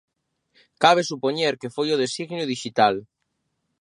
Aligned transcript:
Cabe 0.83 1.01
supoñer 1.11 1.53
que 1.61 1.73
foi 1.75 1.87
un 1.93 2.01
designio 2.05 2.49
dixital. 2.53 2.95